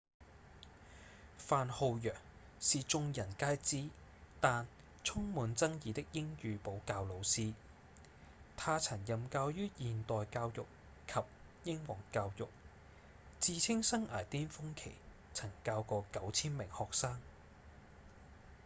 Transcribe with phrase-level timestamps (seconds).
[1.37, 2.15] 范浩揚
[2.59, 3.87] 是眾人皆知
[4.39, 4.65] 但
[5.03, 7.53] 充滿爭議的英語補教老師
[8.57, 10.65] 他曾任教於現代教育
[11.05, 11.19] 及
[11.65, 12.47] 英皇教育
[13.39, 14.93] 自稱生涯顛峰期
[15.35, 17.21] 曾教過 9,000 名學生